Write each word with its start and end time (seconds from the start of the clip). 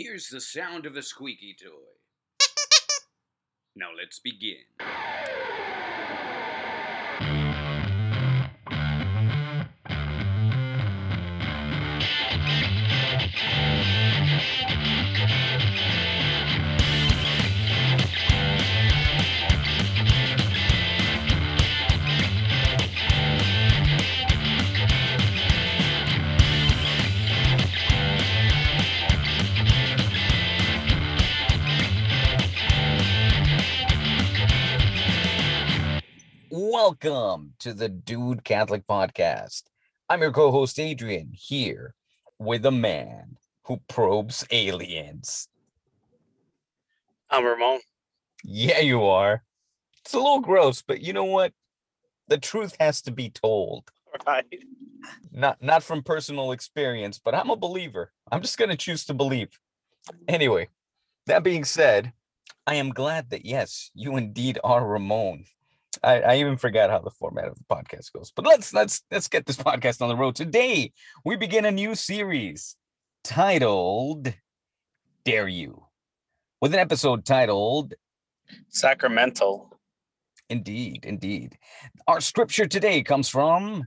Here's 0.00 0.28
the 0.28 0.40
sound 0.40 0.86
of 0.86 0.96
a 0.96 1.02
squeaky 1.02 1.56
toy. 1.60 1.70
Now 3.74 3.88
let's 4.00 4.20
begin. 4.20 4.62
Welcome 36.88 37.52
to 37.58 37.74
the 37.74 37.90
Dude 37.90 38.44
Catholic 38.44 38.86
Podcast. 38.86 39.64
I'm 40.08 40.22
your 40.22 40.32
co 40.32 40.50
host, 40.50 40.80
Adrian, 40.80 41.28
here 41.34 41.94
with 42.38 42.64
a 42.64 42.70
man 42.70 43.36
who 43.64 43.82
probes 43.90 44.46
aliens. 44.50 45.48
I'm 47.28 47.44
Ramon. 47.44 47.80
Yeah, 48.42 48.80
you 48.80 49.04
are. 49.04 49.42
It's 50.00 50.14
a 50.14 50.16
little 50.16 50.40
gross, 50.40 50.80
but 50.80 51.02
you 51.02 51.12
know 51.12 51.26
what? 51.26 51.52
The 52.28 52.38
truth 52.38 52.74
has 52.80 53.02
to 53.02 53.10
be 53.10 53.28
told. 53.28 53.90
Right. 54.26 54.46
Not 55.30 55.60
not 55.60 55.82
from 55.82 56.02
personal 56.02 56.52
experience, 56.52 57.20
but 57.22 57.34
I'm 57.34 57.50
a 57.50 57.56
believer. 57.56 58.12
I'm 58.32 58.40
just 58.40 58.56
going 58.56 58.70
to 58.70 58.78
choose 58.78 59.04
to 59.04 59.14
believe. 59.14 59.50
Anyway, 60.26 60.68
that 61.26 61.44
being 61.44 61.64
said, 61.64 62.14
I 62.66 62.76
am 62.76 62.94
glad 62.94 63.28
that 63.28 63.44
yes, 63.44 63.90
you 63.94 64.16
indeed 64.16 64.58
are 64.64 64.86
Ramon. 64.86 65.44
I, 66.02 66.20
I 66.20 66.36
even 66.36 66.56
forgot 66.56 66.90
how 66.90 67.00
the 67.00 67.10
format 67.10 67.46
of 67.46 67.56
the 67.56 67.64
podcast 67.64 68.12
goes. 68.12 68.32
But 68.34 68.46
let's 68.46 68.72
let's 68.72 69.02
let's 69.10 69.28
get 69.28 69.46
this 69.46 69.56
podcast 69.68 70.02
on 70.02 70.08
the 70.08 70.16
road. 70.16 70.34
Today 70.34 70.92
we 71.24 71.36
begin 71.36 71.64
a 71.64 71.70
new 71.70 71.94
series 71.94 72.76
titled 73.24 74.34
Dare 75.24 75.48
You. 75.48 75.84
With 76.60 76.74
an 76.74 76.80
episode 76.80 77.24
titled 77.24 77.94
Sacramental. 78.68 79.72
Indeed, 80.50 81.04
indeed. 81.04 81.58
Our 82.06 82.20
scripture 82.20 82.66
today 82.66 83.02
comes 83.02 83.28
from 83.28 83.86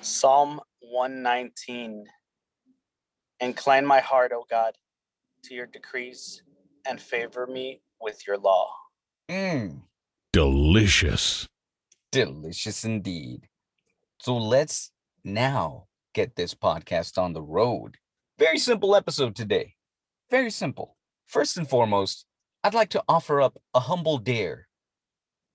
Psalm 0.00 0.60
119. 0.80 2.04
Incline 3.40 3.84
my 3.84 4.00
heart, 4.00 4.32
O 4.32 4.44
God, 4.48 4.74
to 5.44 5.54
your 5.54 5.66
decrees 5.66 6.42
and 6.86 7.00
favor 7.00 7.46
me 7.46 7.82
with 8.00 8.26
your 8.26 8.38
law. 8.38 8.70
mm, 9.30 9.80
Delicious. 10.32 11.48
delicious 12.12 12.84
indeed. 12.84 13.48
So 14.20 14.36
let's 14.36 14.92
now 15.24 15.88
get 16.14 16.36
this 16.36 16.54
podcast 16.54 17.18
on 17.18 17.32
the 17.32 17.42
road. 17.42 17.96
Very 18.38 18.58
simple 18.58 18.94
episode 18.94 19.34
today. 19.34 19.74
Very 20.30 20.52
simple. 20.52 20.96
First 21.26 21.56
and 21.56 21.68
foremost, 21.68 22.26
I'd 22.62 22.74
like 22.74 22.90
to 22.90 23.02
offer 23.08 23.40
up 23.40 23.60
a 23.74 23.80
humble 23.80 24.18
dare 24.18 24.68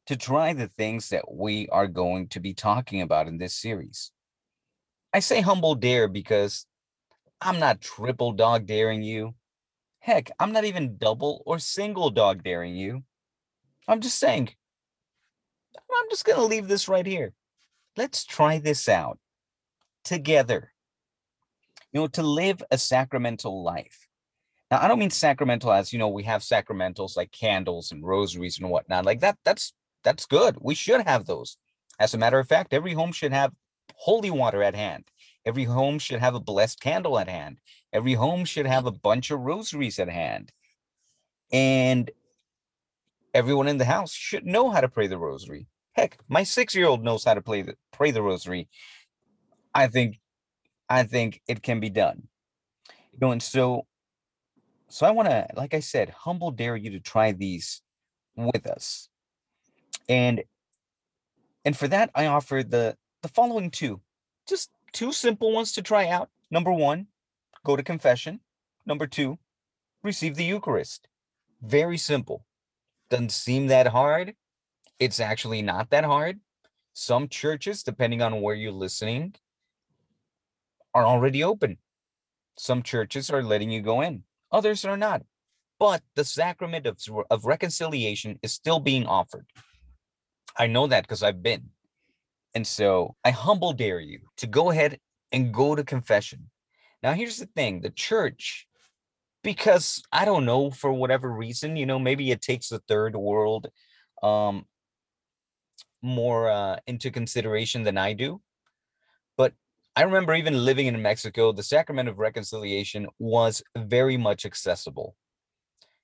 to 0.08 0.18
try 0.18 0.52
the 0.52 0.70
things 0.78 1.08
that 1.08 1.34
we 1.34 1.70
are 1.70 1.88
going 1.88 2.28
to 2.28 2.42
be 2.42 2.54
talking 2.54 3.02
about 3.02 3.30
in 3.30 3.38
this 3.38 3.56
series. 3.56 4.12
I 5.14 5.20
say 5.20 5.40
humble 5.40 5.76
dare 5.76 6.10
because 6.10 6.66
I'm 7.40 7.60
not 7.60 7.80
triple 7.80 8.34
dog 8.34 8.66
daring 8.66 9.04
you. 9.04 9.36
Heck, 10.00 10.32
I'm 10.38 10.52
not 10.52 10.66
even 10.66 10.98
double 10.98 11.44
or 11.46 11.60
single 11.60 12.10
dog 12.10 12.44
daring 12.44 12.76
you. 12.76 13.04
I'm 13.88 14.02
just 14.02 14.20
saying, 14.20 14.50
I'm 15.98 16.10
just 16.10 16.26
going 16.26 16.38
to 16.38 16.46
leave 16.46 16.68
this 16.68 16.88
right 16.88 17.06
here. 17.06 17.34
Let's 17.98 18.26
try 18.26 18.60
this 18.60 18.90
out 18.90 19.20
together. 20.04 20.72
You 21.92 22.02
know, 22.02 22.08
to 22.08 22.24
live 22.24 22.62
a 22.72 22.78
sacramental 22.78 23.64
life. 23.64 24.08
Now, 24.70 24.82
I 24.82 24.88
don't 24.88 25.00
mean 25.00 25.12
sacramental 25.12 25.72
as 25.72 25.94
you 25.94 26.00
know 26.00 26.10
we 26.10 26.24
have 26.24 26.42
sacramentals 26.42 27.16
like 27.16 27.32
candles 27.32 27.92
and 27.92 28.06
rosaries 28.06 28.60
and 28.60 28.70
whatnot. 28.70 29.06
Like 29.06 29.22
that, 29.22 29.38
that's 29.46 29.74
that's 30.04 30.26
good. 30.26 30.58
We 30.60 30.76
should 30.76 31.02
have 31.08 31.26
those. 31.26 31.58
As 32.00 32.14
a 32.14 32.18
matter 32.18 32.40
of 32.40 32.48
fact, 32.48 32.74
every 32.74 32.94
home 32.94 33.12
should 33.12 33.32
have 33.32 33.54
holy 33.96 34.32
water 34.32 34.64
at 34.64 34.76
hand. 34.76 35.06
Every 35.46 35.64
home 35.64 36.00
should 36.00 36.20
have 36.20 36.36
a 36.36 36.40
blessed 36.40 36.80
candle 36.80 37.20
at 37.20 37.30
hand. 37.30 37.60
Every 37.94 38.14
home 38.14 38.46
should 38.46 38.66
have 38.66 38.86
a 38.86 38.92
bunch 38.92 39.32
of 39.32 39.40
rosaries 39.40 40.00
at 40.00 40.10
hand. 40.10 40.52
And 41.52 42.10
everyone 43.34 43.68
in 43.68 43.78
the 43.78 43.86
house 43.86 44.12
should 44.12 44.46
know 44.46 44.72
how 44.72 44.82
to 44.82 44.90
pray 44.90 45.08
the 45.08 45.18
rosary. 45.18 45.68
Heck, 45.96 46.18
my 46.28 46.44
six-year-old 46.44 47.04
knows 47.04 47.24
how 47.24 47.34
to 47.34 47.42
play 47.42 47.62
the 47.62 47.76
pray 47.92 48.12
the 48.12 48.22
rosary. 48.22 48.68
I 49.74 49.88
think, 49.88 50.20
I 50.90 51.04
think 51.04 51.42
it 51.48 51.64
can 51.64 51.80
be 51.80 51.90
done. 51.90 52.28
You 53.14 53.20
know, 53.22 53.32
and 53.32 53.42
so, 53.42 53.86
so 54.90 55.06
I 55.06 55.12
want 55.12 55.30
to, 55.30 55.48
like 55.56 55.74
I 55.74 55.80
said, 55.80 56.10
humble 56.10 56.52
dare 56.52 56.76
you 56.76 56.92
to 56.92 57.00
try 57.00 57.32
these 57.32 57.82
with 58.36 58.68
us, 58.68 59.08
and 60.10 60.44
and 61.64 61.78
for 61.78 61.88
that 61.88 62.12
I 62.14 62.26
offer 62.28 62.62
the 62.62 62.98
the 63.22 63.30
following 63.30 63.72
two, 63.72 64.02
just 64.48 64.72
two 64.92 65.14
simple 65.14 65.54
ones 65.54 65.72
to 65.74 65.82
try 65.82 66.10
out. 66.10 66.30
Number 66.52 66.74
one, 66.74 67.08
go 67.64 67.78
to 67.78 67.84
confession. 67.84 68.42
Number 68.86 69.08
two, 69.08 69.40
receive 70.04 70.36
the 70.36 70.44
Eucharist. 70.44 71.08
Very 71.62 71.98
simple. 71.98 72.46
Doesn't 73.10 73.32
seem 73.32 73.68
that 73.68 73.88
hard 73.88 74.36
it's 75.00 75.20
actually 75.20 75.62
not 75.62 75.90
that 75.90 76.04
hard. 76.04 76.40
Some 76.94 77.28
churches, 77.28 77.84
depending 77.84 78.22
on 78.22 78.42
where 78.42 78.56
you're 78.56 78.72
listening, 78.72 79.36
are 80.94 81.06
already 81.06 81.44
open. 81.44 81.78
Some 82.58 82.84
churches 82.84 83.30
are 83.30 83.44
letting 83.44 83.70
you 83.70 83.82
go 83.82 84.02
in, 84.02 84.24
others 84.52 84.86
are 84.86 84.98
not. 84.98 85.24
But 85.78 86.02
the 86.16 86.24
sacrament 86.24 86.86
of, 86.86 86.98
of 87.30 87.46
reconciliation 87.46 88.40
is 88.42 88.54
still 88.54 88.80
being 88.80 89.06
offered. 89.06 89.46
I 90.58 90.68
know 90.68 90.88
that 90.88 91.04
because 91.04 91.22
I've 91.22 91.44
been. 91.44 91.72
And 92.54 92.66
so 92.66 93.16
I 93.26 93.32
humble 93.32 93.74
dare 93.74 94.00
you 94.00 94.20
to 94.38 94.48
go 94.48 94.72
ahead 94.72 95.00
and 95.34 95.54
go 95.54 95.76
to 95.76 95.84
confession. 95.84 96.50
Now, 97.04 97.12
here's 97.12 97.38
the 97.38 97.46
thing 97.48 97.82
the 97.82 97.90
church, 97.90 98.68
because 99.44 100.02
I 100.14 100.24
don't 100.24 100.46
know, 100.46 100.72
for 100.72 100.94
whatever 100.94 101.30
reason, 101.30 101.76
you 101.76 101.86
know, 101.86 102.00
maybe 102.00 102.32
it 102.32 102.42
takes 102.42 102.70
the 102.70 102.80
third 102.88 103.18
world 103.18 103.68
um 104.24 104.66
more 106.06 106.50
uh, 106.50 106.78
into 106.88 107.12
consideration 107.12 107.84
than 107.84 107.98
I 107.98 108.14
do. 108.14 108.42
But 109.38 109.54
I 109.96 110.04
remember 110.04 110.36
even 110.36 110.64
living 110.64 110.88
in 110.88 111.02
Mexico, 111.02 111.52
the 111.52 111.64
sacrament 111.64 112.08
of 112.08 112.20
reconciliation 112.20 113.08
was 113.20 113.64
very 113.76 114.18
much 114.18 114.46
accessible. 114.46 115.16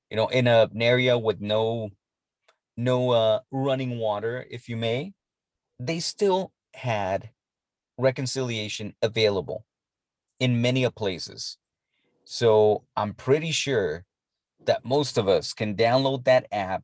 You 0.09 0.17
know, 0.17 0.27
in 0.27 0.47
a, 0.47 0.69
an 0.73 0.81
area 0.81 1.17
with 1.17 1.39
no 1.39 1.89
no 2.77 3.11
uh, 3.11 3.39
running 3.51 3.99
water, 3.99 4.45
if 4.49 4.67
you 4.67 4.75
may, 4.75 5.13
they 5.79 5.99
still 5.99 6.51
had 6.73 7.29
reconciliation 7.97 8.95
available 9.01 9.65
in 10.39 10.61
many 10.61 10.89
places. 10.89 11.57
So 12.25 12.83
I'm 12.95 13.13
pretty 13.13 13.51
sure 13.51 14.05
that 14.65 14.85
most 14.85 15.17
of 15.17 15.27
us 15.27 15.53
can 15.53 15.75
download 15.75 16.23
that 16.25 16.47
app 16.51 16.83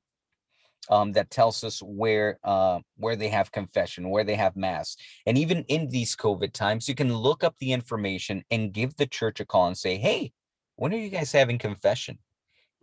um, 0.89 1.11
that 1.13 1.29
tells 1.29 1.63
us 1.63 1.81
where 1.81 2.39
uh, 2.43 2.79
where 2.97 3.15
they 3.15 3.29
have 3.29 3.51
confession, 3.51 4.09
where 4.09 4.23
they 4.23 4.35
have 4.35 4.55
mass, 4.55 4.95
and 5.25 5.37
even 5.37 5.63
in 5.67 5.89
these 5.89 6.15
COVID 6.15 6.53
times, 6.53 6.87
you 6.87 6.95
can 6.95 7.13
look 7.13 7.43
up 7.43 7.55
the 7.59 7.73
information 7.73 8.43
and 8.51 8.73
give 8.73 8.95
the 8.95 9.07
church 9.07 9.39
a 9.39 9.45
call 9.45 9.67
and 9.67 9.77
say, 9.77 9.97
"Hey, 9.97 10.31
when 10.75 10.93
are 10.93 10.97
you 10.97 11.09
guys 11.09 11.31
having 11.31 11.57
confession?" 11.57 12.19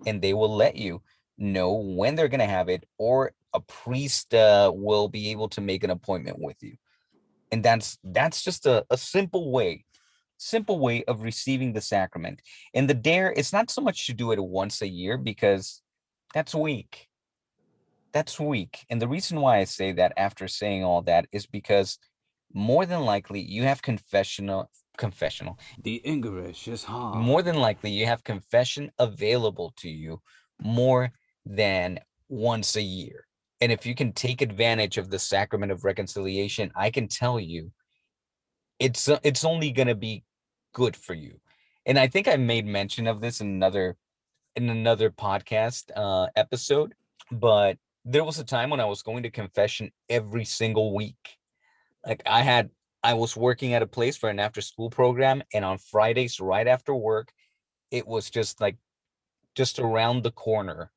And 0.06 0.20
they 0.20 0.34
will 0.34 0.54
let 0.54 0.76
you 0.76 1.02
know 1.38 1.72
when 1.72 2.14
they're 2.14 2.28
going 2.28 2.40
to 2.40 2.46
have 2.46 2.68
it, 2.68 2.84
or 2.98 3.32
a 3.54 3.60
priest 3.60 4.34
uh, 4.34 4.72
will 4.74 5.08
be 5.08 5.30
able 5.30 5.48
to 5.50 5.60
make 5.60 5.84
an 5.84 5.90
appointment 5.90 6.38
with 6.38 6.62
you. 6.62 6.76
And 7.52 7.62
that's 7.62 7.98
that's 8.04 8.42
just 8.42 8.66
a, 8.66 8.84
a 8.90 8.96
simple 8.96 9.50
way 9.50 9.84
simple 10.36 10.78
way 10.78 11.02
of 11.04 11.22
receiving 11.22 11.72
the 11.72 11.80
sacrament. 11.80 12.42
And 12.74 12.90
the 12.90 12.94
dare, 12.94 13.32
it's 13.32 13.52
not 13.52 13.70
so 13.70 13.80
much 13.80 14.06
to 14.06 14.12
do 14.12 14.32
it 14.32 14.44
once 14.44 14.82
a 14.82 14.88
year 14.88 15.16
because 15.16 15.80
that's 16.34 16.54
weak 16.54 17.08
that's 18.14 18.40
weak. 18.40 18.86
And 18.88 19.02
the 19.02 19.08
reason 19.08 19.40
why 19.40 19.58
I 19.58 19.64
say 19.64 19.92
that 19.92 20.14
after 20.16 20.48
saying 20.48 20.84
all 20.84 21.02
that 21.02 21.26
is 21.32 21.46
because 21.46 21.98
more 22.54 22.86
than 22.86 23.00
likely 23.00 23.40
you 23.40 23.64
have 23.64 23.82
confessional 23.82 24.70
confessional. 24.96 25.58
The 25.82 25.96
English 25.96 26.68
is 26.68 26.84
hard. 26.84 27.16
More 27.16 27.42
than 27.42 27.56
likely 27.56 27.90
you 27.90 28.06
have 28.06 28.22
confession 28.22 28.92
available 29.00 29.74
to 29.78 29.88
you 29.88 30.22
more 30.62 31.12
than 31.44 31.98
once 32.28 32.76
a 32.76 32.82
year. 32.82 33.26
And 33.60 33.72
if 33.72 33.84
you 33.84 33.96
can 33.96 34.12
take 34.12 34.40
advantage 34.40 34.96
of 34.96 35.10
the 35.10 35.18
sacrament 35.18 35.72
of 35.72 35.84
reconciliation, 35.84 36.70
I 36.76 36.90
can 36.90 37.08
tell 37.08 37.40
you 37.40 37.72
it's 38.78 39.08
uh, 39.08 39.18
it's 39.24 39.44
only 39.44 39.72
going 39.72 39.88
to 39.88 39.96
be 39.96 40.24
good 40.72 40.96
for 40.96 41.14
you. 41.14 41.40
and 41.86 41.98
I 41.98 42.06
think 42.06 42.28
I 42.28 42.36
made 42.36 42.66
mention 42.66 43.06
of 43.06 43.20
this 43.20 43.40
in 43.40 43.48
another 43.48 43.96
in 44.54 44.70
another 44.70 45.10
podcast 45.10 45.90
uh 45.96 46.28
episode, 46.36 46.94
but 47.32 47.78
there 48.04 48.24
was 48.24 48.38
a 48.38 48.44
time 48.44 48.70
when 48.70 48.80
I 48.80 48.84
was 48.84 49.02
going 49.02 49.22
to 49.22 49.30
confession 49.30 49.90
every 50.08 50.44
single 50.44 50.94
week. 50.94 51.38
Like 52.06 52.22
I 52.26 52.42
had 52.42 52.70
I 53.02 53.14
was 53.14 53.36
working 53.36 53.74
at 53.74 53.82
a 53.82 53.86
place 53.86 54.16
for 54.16 54.30
an 54.30 54.38
after 54.40 54.62
school 54.62 54.88
program 54.90 55.42
and 55.52 55.64
on 55.64 55.78
Fridays 55.78 56.40
right 56.40 56.66
after 56.66 56.94
work 56.94 57.32
it 57.90 58.06
was 58.06 58.30
just 58.30 58.60
like 58.60 58.76
just 59.54 59.78
around 59.78 60.22
the 60.22 60.32
corner 60.32 60.90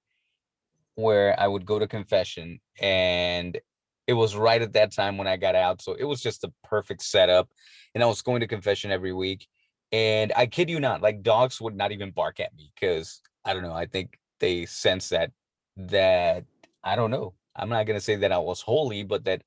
where 0.96 1.40
I 1.40 1.48
would 1.48 1.66
go 1.66 1.78
to 1.78 1.88
confession 1.88 2.60
and 2.82 3.60
it 4.08 4.14
was 4.14 4.36
right 4.36 4.62
at 4.62 4.74
that 4.74 4.94
time 4.94 5.18
when 5.18 5.28
I 5.28 5.38
got 5.38 5.54
out 5.54 5.82
so 5.82 5.94
it 5.94 6.06
was 6.06 6.22
just 6.22 6.44
a 6.44 6.54
perfect 6.64 7.04
setup 7.04 7.50
and 7.94 8.04
I 8.04 8.08
was 8.08 8.22
going 8.22 8.40
to 8.40 8.48
confession 8.48 8.90
every 8.90 9.14
week 9.14 9.48
and 9.92 10.34
I 10.36 10.48
kid 10.48 10.70
you 10.70 10.80
not 10.80 11.02
like 11.02 11.24
dogs 11.24 11.62
would 11.62 11.76
not 11.76 11.92
even 11.92 12.12
bark 12.12 12.40
at 12.40 12.56
me 12.56 12.72
cuz 12.80 13.22
I 13.46 13.54
don't 13.54 13.64
know 13.64 13.74
I 13.74 13.86
think 13.86 14.18
they 14.40 14.66
sense 14.66 15.10
that 15.10 15.32
that 15.76 16.46
I 16.88 16.96
don't 16.96 17.12
know 17.12 17.34
I'm 17.56 17.70
not 17.70 17.86
going 17.86 17.98
to 18.00 18.04
say 18.04 18.16
that 18.18 18.32
I 18.32 18.38
was 18.38 18.62
holy 18.62 19.04
but 19.04 19.26
that 19.26 19.42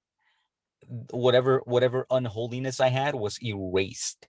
whatever 1.10 1.62
whatever 1.64 2.06
unholiness 2.10 2.80
I 2.80 2.88
had 2.88 3.14
was 3.14 3.38
erased 3.42 4.26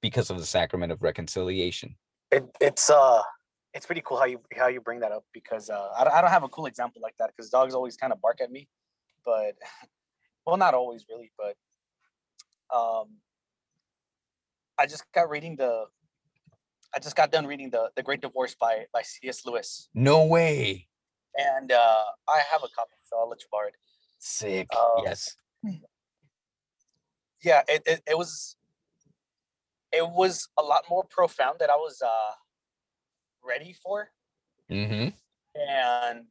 because 0.00 0.30
of 0.30 0.38
the 0.38 0.46
sacrament 0.46 0.92
of 0.92 1.02
reconciliation. 1.02 1.96
It, 2.30 2.44
it's 2.60 2.90
uh, 2.90 3.22
it's 3.74 3.86
pretty 3.86 4.02
cool 4.04 4.18
how 4.18 4.26
you 4.26 4.40
how 4.56 4.68
you 4.68 4.80
bring 4.80 5.00
that 5.00 5.12
up 5.12 5.24
because 5.32 5.70
uh, 5.70 5.88
I, 5.98 6.04
don't- 6.04 6.12
I 6.14 6.20
don't 6.20 6.30
have 6.30 6.44
a 6.44 6.48
cool 6.48 6.66
example 6.66 7.00
like 7.02 7.16
that 7.18 7.30
because 7.34 7.50
dogs 7.50 7.74
always 7.74 7.96
kind 7.96 8.12
of 8.12 8.20
bark 8.20 8.40
at 8.40 8.50
me, 8.50 8.68
but 9.24 9.54
well, 10.46 10.56
not 10.56 10.74
always 10.74 11.06
really, 11.08 11.32
but 11.36 11.56
um, 12.74 13.16
I 14.78 14.86
just 14.86 15.04
got 15.12 15.30
reading 15.30 15.56
the, 15.56 15.86
I 16.94 16.98
just 17.00 17.16
got 17.16 17.32
done 17.32 17.46
reading 17.46 17.70
the 17.70 17.90
the 17.96 18.02
Great 18.02 18.20
Divorce 18.20 18.54
by 18.54 18.84
by 18.92 19.02
C.S. 19.02 19.44
Lewis, 19.46 19.88
No 19.94 20.26
way. 20.26 20.87
And 21.36 21.72
uh, 21.72 22.04
I 22.28 22.40
have 22.50 22.62
a 22.62 22.68
copy, 22.68 22.96
so 23.02 23.18
I'll 23.18 23.28
let 23.28 23.40
you 23.40 23.48
borrow 23.50 23.68
it. 23.68 23.74
Sick. 24.18 24.66
Um, 24.74 25.04
yes. 25.04 25.36
yeah 27.42 27.62
it, 27.68 27.82
it, 27.86 28.02
it 28.08 28.18
was 28.18 28.56
it 29.92 30.06
was 30.08 30.48
a 30.58 30.62
lot 30.62 30.84
more 30.90 31.04
profound 31.04 31.58
that 31.60 31.70
i 31.70 31.76
was 31.76 32.02
uh 32.04 32.32
ready 33.46 33.74
for 33.82 34.10
Mm-hmm. 34.70 35.08
and 35.54 36.26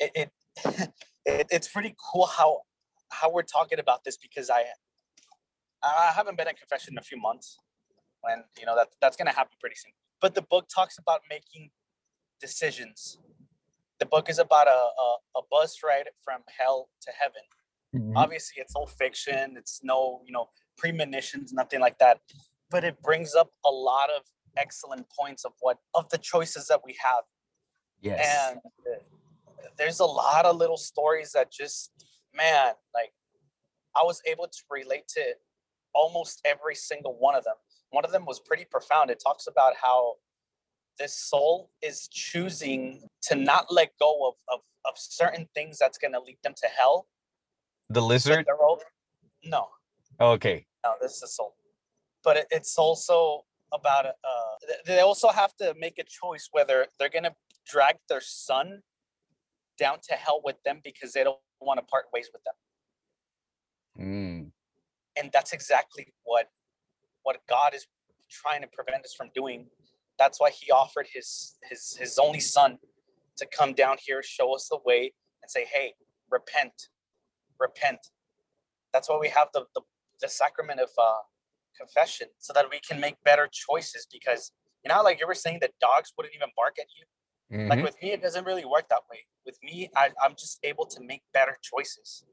it, 0.00 0.10
it, 0.16 0.30
it 1.24 1.46
it's 1.50 1.68
pretty 1.68 1.94
cool 2.12 2.26
how 2.26 2.62
how 3.12 3.30
we're 3.30 3.42
talking 3.42 3.78
about 3.78 4.02
this 4.02 4.16
because 4.16 4.50
i 4.50 4.64
i 5.84 6.12
haven't 6.12 6.36
been 6.36 6.48
in 6.48 6.54
confession 6.56 6.94
in 6.94 6.98
a 6.98 7.02
few 7.02 7.16
months 7.16 7.58
when 8.22 8.42
you 8.58 8.66
know 8.66 8.74
that 8.74 8.88
that's 9.00 9.16
gonna 9.16 9.30
happen 9.30 9.52
pretty 9.60 9.76
soon 9.76 9.92
but 10.20 10.34
the 10.34 10.42
book 10.42 10.66
talks 10.68 10.98
about 10.98 11.20
making 11.30 11.70
decisions 12.40 13.18
the 13.98 14.06
book 14.06 14.28
is 14.28 14.38
about 14.38 14.66
a, 14.66 14.70
a, 14.70 15.16
a 15.38 15.42
bus 15.50 15.78
ride 15.84 16.08
from 16.22 16.40
hell 16.58 16.88
to 17.02 17.10
heaven. 17.18 17.42
Mm-hmm. 17.94 18.16
obviously 18.16 18.60
it's 18.60 18.74
all 18.74 18.86
fiction. 18.86 19.54
It's 19.56 19.80
no 19.82 20.20
you 20.26 20.32
know 20.32 20.48
premonitions 20.76 21.52
nothing 21.52 21.80
like 21.80 21.98
that. 21.98 22.20
But 22.70 22.84
it 22.84 23.00
brings 23.00 23.34
up 23.34 23.50
a 23.64 23.70
lot 23.70 24.10
of 24.10 24.22
excellent 24.56 25.06
points 25.18 25.44
of 25.44 25.52
what 25.60 25.78
of 25.94 26.08
the 26.10 26.18
choices 26.18 26.66
that 26.68 26.80
we 26.84 26.96
have. 27.02 27.24
Yes. 28.02 28.50
and 28.52 28.60
there's 29.78 30.00
a 30.00 30.04
lot 30.04 30.44
of 30.44 30.56
little 30.56 30.76
stories 30.76 31.32
that 31.32 31.50
just 31.50 31.90
man 32.34 32.72
like 32.94 33.10
i 33.96 34.04
was 34.04 34.20
able 34.26 34.46
to 34.46 34.62
relate 34.70 35.08
to 35.08 35.22
almost 35.96 36.40
every 36.44 36.74
single 36.74 37.16
one 37.18 37.34
of 37.34 37.42
them. 37.42 37.54
One 37.90 38.04
of 38.04 38.12
them 38.12 38.26
was 38.26 38.38
pretty 38.38 38.66
profound. 38.70 39.10
It 39.10 39.20
talks 39.26 39.46
about 39.46 39.72
how 39.82 40.14
this 40.98 41.14
soul 41.18 41.70
is 41.82 42.08
choosing 42.08 43.02
to 43.22 43.34
not 43.34 43.72
let 43.72 43.90
go 43.98 44.28
of 44.28 44.34
of, 44.52 44.60
of 44.84 44.94
certain 44.96 45.46
things 45.54 45.78
that's 45.78 45.98
going 45.98 46.12
to 46.12 46.20
lead 46.20 46.38
them 46.42 46.54
to 46.56 46.68
hell 46.78 47.06
the 47.88 48.00
lizard. 48.00 48.46
no 49.44 49.68
Okay. 50.20 50.66
no 50.84 50.94
this 51.00 51.16
is 51.16 51.22
a 51.22 51.28
soul 51.28 51.54
but 52.24 52.36
it, 52.36 52.46
it's 52.50 52.76
also 52.78 53.44
about 53.72 54.06
uh 54.06 54.54
they 54.86 55.00
also 55.00 55.28
have 55.28 55.54
to 55.56 55.74
make 55.78 55.98
a 55.98 56.04
choice 56.04 56.48
whether 56.52 56.86
they're 56.98 57.08
gonna 57.10 57.34
drag 57.66 57.96
their 58.08 58.20
son 58.20 58.80
down 59.78 59.98
to 60.08 60.14
hell 60.14 60.40
with 60.44 60.56
them 60.64 60.80
because 60.82 61.12
they 61.12 61.22
don't 61.24 61.38
want 61.60 61.78
to 61.78 61.84
part 61.86 62.06
ways 62.12 62.28
with 62.32 62.42
them 62.44 62.54
Mm. 63.98 64.52
and 65.18 65.30
that's 65.32 65.52
exactly 65.54 66.12
what 66.24 66.50
what 67.22 67.38
god 67.48 67.74
is 67.74 67.86
trying 68.30 68.60
to 68.60 68.68
prevent 68.68 69.02
us 69.06 69.14
from 69.14 69.30
doing 69.34 69.66
that's 70.18 70.40
why 70.40 70.50
he 70.50 70.70
offered 70.70 71.06
his 71.12 71.56
his 71.68 71.96
his 71.98 72.18
only 72.18 72.40
son 72.40 72.78
to 73.36 73.46
come 73.46 73.72
down 73.74 73.96
here 74.04 74.22
show 74.22 74.54
us 74.54 74.68
the 74.68 74.78
way 74.84 75.12
and 75.42 75.50
say 75.50 75.64
hey 75.72 75.94
repent 76.30 76.88
repent. 77.58 78.00
That's 78.92 79.08
why 79.08 79.18
we 79.18 79.28
have 79.28 79.48
the 79.54 79.66
the, 79.74 79.82
the 80.20 80.28
sacrament 80.28 80.80
of 80.80 80.90
uh 80.98 81.22
confession 81.76 82.28
so 82.38 82.52
that 82.54 82.66
we 82.70 82.80
can 82.80 83.00
make 83.00 83.16
better 83.24 83.48
choices 83.52 84.06
because 84.10 84.52
you 84.84 84.88
know 84.88 85.02
like 85.02 85.20
you 85.20 85.26
were 85.26 85.34
saying 85.34 85.58
that 85.60 85.72
dogs 85.80 86.12
wouldn't 86.16 86.34
even 86.34 86.48
bark 86.56 86.76
at 86.80 86.86
you? 86.96 87.04
Like 87.68 87.80
Mhm. 87.80 87.84
with 87.84 87.96
me 88.02 88.12
it 88.12 88.22
doesn't 88.22 88.44
really 88.44 88.64
work 88.64 88.88
that 88.88 89.02
way. 89.10 89.26
With 89.44 89.58
me 89.62 89.90
I, 89.96 90.10
i'm 90.22 90.34
just 90.36 90.58
able 90.64 90.86
to 90.86 91.00
make 91.02 91.22
better 91.32 91.56
choices. 91.62 92.24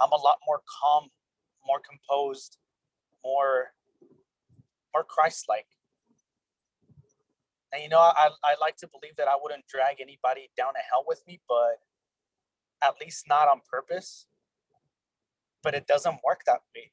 I'm 0.00 0.12
a 0.12 0.16
lot 0.16 0.38
more 0.46 0.60
calm 0.80 1.08
more 1.66 1.80
composed 1.80 2.58
more 3.24 3.72
more 4.94 5.04
christ-like 5.04 5.66
and 7.72 7.82
you 7.82 7.88
know 7.88 7.98
I, 7.98 8.30
I 8.44 8.54
like 8.60 8.76
to 8.78 8.88
believe 8.88 9.16
that 9.16 9.28
i 9.28 9.36
wouldn't 9.40 9.66
drag 9.66 10.00
anybody 10.00 10.50
down 10.56 10.74
to 10.74 10.80
hell 10.90 11.04
with 11.06 11.22
me 11.26 11.40
but 11.48 11.78
at 12.82 12.94
least 13.00 13.26
not 13.28 13.48
on 13.48 13.60
purpose. 13.70 14.26
But 15.62 15.74
it 15.74 15.86
doesn't 15.86 16.20
work 16.24 16.42
that 16.46 16.60
way. 16.74 16.92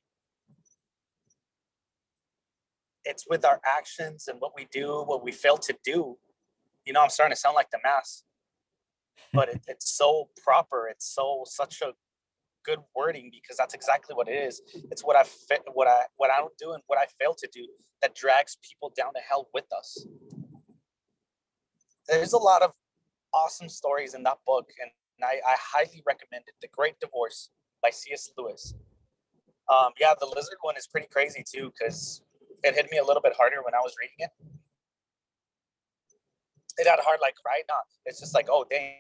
It's 3.06 3.26
with 3.30 3.46
our 3.46 3.60
actions 3.66 4.28
and 4.28 4.40
what 4.40 4.54
we 4.56 4.68
do 4.72 5.04
what 5.06 5.24
we 5.24 5.32
fail 5.32 5.58
to 5.58 5.76
do. 5.84 6.18
You 6.86 6.94
know 6.94 7.02
i'm 7.02 7.10
starting 7.10 7.36
to 7.36 7.40
sound 7.40 7.56
like 7.56 7.70
the 7.72 7.80
mass 7.84 8.24
but 9.34 9.50
it, 9.50 9.62
it's 9.68 9.96
so 9.96 10.30
proper. 10.44 10.88
It's 10.90 11.14
so 11.14 11.44
such 11.46 11.82
a 11.82 11.94
good 12.66 12.80
wording 12.96 13.30
because 13.32 13.58
that's 13.58 13.74
exactly 13.74 14.16
what 14.16 14.28
it 14.30 14.36
is. 14.36 14.62
It's 14.92 15.04
what 15.04 15.16
i 15.16 15.24
fa- 15.24 15.64
what 15.74 15.88
i 15.88 16.04
what 16.18 16.32
i 16.32 16.38
don't 16.40 16.58
do 16.58 16.72
and 16.74 16.84
what 16.88 17.00
i 17.00 17.06
fail 17.20 17.36
to 17.36 17.50
do 17.54 17.68
that 18.02 18.16
drags 18.16 18.58
people 18.62 18.92
down 18.96 19.14
to 19.14 19.20
hell 19.20 19.50
with 19.54 19.66
us 19.78 20.08
there's 22.08 22.34
a 22.34 22.38
lot 22.38 22.62
of 22.62 22.72
awesome 23.34 23.70
stories 23.70 24.14
in 24.14 24.24
that 24.24 24.38
book 24.46 24.70
and 24.82 24.92
i, 25.24 25.40
I 25.48 25.56
highly 25.58 26.04
recommend 26.06 26.44
it. 26.48 26.54
The 26.62 26.68
great 26.72 27.00
divorce 27.00 27.50
by 27.82 27.90
cs 27.90 28.32
lewis. 28.38 28.74
Um, 29.72 29.92
yeah 30.00 30.14
the 30.20 30.26
lizard 30.26 30.58
one 30.62 30.76
is 30.78 30.88
pretty 30.88 31.08
crazy 31.12 31.44
too 31.46 31.72
because 31.72 32.22
it 32.64 32.76
hit 32.76 32.88
me 32.92 32.98
a 32.98 33.04
little 33.04 33.22
bit 33.22 33.34
harder 33.38 33.58
when 33.64 33.74
i 33.74 33.80
was 33.80 33.94
reading 34.00 34.18
it. 34.20 34.30
It 36.78 36.88
had 36.88 37.00
hard 37.00 37.20
like 37.22 37.36
right 37.46 37.64
now 37.68 37.80
it's 38.06 38.20
just 38.20 38.34
like 38.34 38.48
oh 38.50 38.66
dang. 38.70 38.94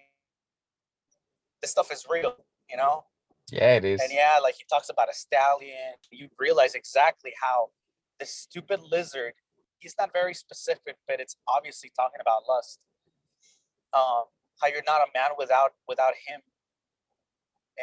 This 1.62 1.72
stuff 1.72 1.91
is 1.91 2.05
real 2.10 2.36
you 2.69 2.77
know? 2.77 3.05
Yeah, 3.51 3.75
it 3.75 3.86
is. 3.86 4.01
and 4.01 4.12
yeah 4.12 4.39
like 4.41 4.55
he 4.55 4.63
talks 4.69 4.89
about 4.89 5.10
a 5.10 5.13
stallion. 5.13 5.93
You 6.12 6.29
realize 6.39 6.75
exactly 6.75 7.33
how 7.41 7.69
this 8.19 8.31
stupid 8.31 8.79
lizard 8.89 9.33
he's 9.79 9.95
not 10.00 10.13
very 10.13 10.33
specific 10.33 10.95
but 11.07 11.19
it's 11.19 11.36
obviously 11.48 11.91
talking 11.95 12.19
about 12.22 12.43
lust 12.48 12.79
um 13.93 14.23
how 14.62 14.67
you're 14.67 14.83
not 14.85 15.01
a 15.01 15.07
man 15.13 15.31
without 15.38 15.73
without 15.88 16.13
him. 16.27 16.41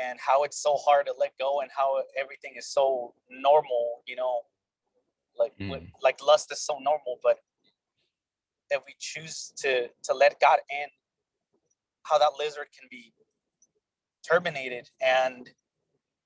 And 0.00 0.18
how 0.20 0.44
it's 0.44 0.56
so 0.62 0.76
hard 0.76 1.06
to 1.06 1.14
let 1.18 1.36
go 1.38 1.60
and 1.60 1.70
how 1.76 2.02
everything 2.18 2.52
is 2.56 2.66
so 2.72 3.14
normal 3.28 4.02
you 4.06 4.16
know? 4.16 4.42
Like 5.36 5.52
with- 5.58 5.82
Mm. 5.82 5.90
like 6.02 6.22
lust 6.22 6.50
is 6.52 6.60
so 6.60 6.78
normal 6.78 7.18
but 7.22 7.38
if 8.70 8.82
we 8.86 8.94
choose 8.98 9.52
to 9.58 9.88
to 10.04 10.14
let 10.14 10.38
god 10.40 10.58
in 10.70 10.88
how 12.04 12.18
that 12.18 12.32
lizard 12.38 12.68
can 12.78 12.88
be 12.90 13.12
terminated 14.28 14.90
and 15.00 15.50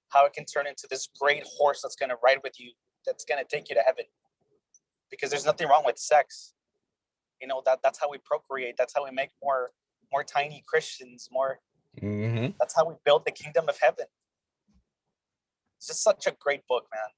how 0.09 0.25
it 0.27 0.33
can 0.33 0.45
turn 0.45 0.67
into 0.67 0.87
this 0.89 1.09
great 1.21 1.45
horse 1.45 1.81
that's 1.83 1.97
going 1.97 2.09
to 2.11 2.17
ride 2.23 2.39
with 2.43 2.59
you 2.59 2.73
that's 3.07 3.25
going 3.25 3.43
to 3.43 3.49
take 3.57 3.69
you 3.69 3.75
to 3.75 3.83
heaven. 3.83 4.05
Because 5.11 5.31
there's 5.31 5.45
nothing 5.45 5.69
wrong 5.69 5.85
with 5.85 5.99
sex 5.99 6.54
you 7.41 7.47
know 7.47 7.63
that 7.67 7.81
that's 7.83 7.99
how 7.99 8.09
we 8.11 8.19
procreate. 8.19 8.77
That's 8.79 8.95
how 8.95 9.05
we 9.05 9.11
make 9.11 9.31
more 9.43 9.73
more 10.13 10.23
tiny 10.23 10.63
christians 10.69 11.29
more 11.33 11.59
hmm 11.99 12.49
that's 12.61 12.75
how 12.77 12.87
we 12.87 12.95
build 13.05 13.25
the 13.25 13.33
kingdom 13.33 13.69
of 13.69 13.77
heaven. 13.81 14.07
It's 15.79 15.89
just 15.89 16.03
such 16.03 16.27
a 16.27 16.37
great 16.41 16.67
book 16.69 16.87
man. 16.93 17.11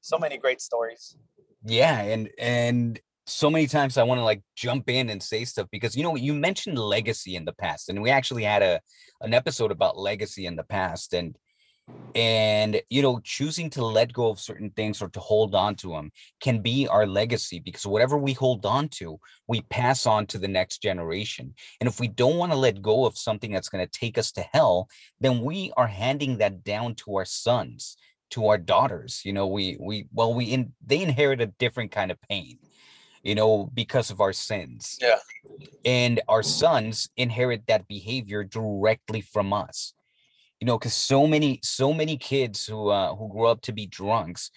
So 0.00 0.18
many 0.18 0.38
great 0.38 0.60
stories. 0.60 1.16
Yeah, 1.64 2.00
and 2.00 2.30
and 2.38 3.00
so 3.26 3.50
many 3.50 3.66
times 3.66 3.98
I 3.98 4.04
want 4.04 4.20
to 4.20 4.24
like 4.24 4.42
jump 4.54 4.88
in 4.88 5.10
and 5.10 5.20
say 5.22 5.44
stuff 5.44 5.66
because 5.72 5.96
you 5.96 6.02
know 6.02 6.14
you 6.14 6.32
mentioned 6.32 6.78
legacy 6.78 7.36
in 7.36 7.44
the 7.44 7.52
past, 7.52 7.88
and 7.88 8.00
we 8.00 8.10
actually 8.10 8.44
had 8.44 8.62
a 8.62 8.80
an 9.20 9.34
episode 9.34 9.72
about 9.72 9.98
legacy 9.98 10.46
in 10.46 10.56
the 10.56 10.62
past, 10.62 11.12
and 11.12 11.36
and 12.16 12.80
you 12.88 13.02
know 13.02 13.20
choosing 13.22 13.68
to 13.68 13.84
let 13.84 14.12
go 14.12 14.30
of 14.30 14.40
certain 14.40 14.70
things 14.70 15.02
or 15.02 15.08
to 15.08 15.20
hold 15.20 15.54
on 15.54 15.74
to 15.74 15.90
them 15.90 16.10
can 16.40 16.60
be 16.60 16.88
our 16.88 17.06
legacy 17.06 17.60
because 17.60 17.86
whatever 17.86 18.16
we 18.16 18.32
hold 18.32 18.64
on 18.64 18.88
to 18.88 19.20
we 19.46 19.60
pass 19.62 20.06
on 20.06 20.26
to 20.26 20.38
the 20.38 20.48
next 20.48 20.78
generation. 20.78 21.54
And 21.80 21.86
if 21.88 22.00
we 22.00 22.08
don't 22.08 22.38
want 22.38 22.52
to 22.52 22.58
let 22.58 22.82
go 22.82 23.04
of 23.04 23.18
something 23.18 23.52
that's 23.52 23.68
going 23.68 23.86
to 23.86 23.98
take 23.98 24.16
us 24.16 24.32
to 24.32 24.40
hell 24.40 24.88
then 25.20 25.42
we 25.42 25.72
are 25.76 25.86
handing 25.86 26.38
that 26.38 26.64
down 26.64 26.94
to 26.96 27.16
our 27.16 27.26
sons 27.26 27.98
to 28.30 28.48
our 28.48 28.58
daughters 28.58 29.20
you 29.24 29.32
know 29.32 29.46
we 29.46 29.76
we 29.78 30.06
well 30.12 30.32
we 30.32 30.46
in 30.46 30.72
they 30.84 31.02
inherit 31.02 31.40
a 31.42 31.46
different 31.46 31.92
kind 31.92 32.10
of 32.10 32.20
pain 32.22 32.58
you 33.22 33.34
know 33.34 33.70
because 33.74 34.10
of 34.10 34.20
our 34.20 34.32
sins. 34.32 34.98
Yeah. 35.02 35.18
and 35.84 36.20
our 36.28 36.42
sons 36.42 37.10
inherit 37.16 37.66
that 37.66 37.86
behavior 37.86 38.42
directly 38.42 39.20
from 39.20 39.52
us 39.52 39.92
you 40.60 40.66
know 40.66 40.78
because 40.78 40.94
so 40.94 41.26
many 41.26 41.60
so 41.62 41.92
many 41.92 42.16
kids 42.16 42.66
who 42.66 42.88
uh 42.88 43.14
who 43.14 43.28
grow 43.28 43.46
up 43.46 43.60
to 43.62 43.72
be 43.72 43.86
drunks 43.86 44.50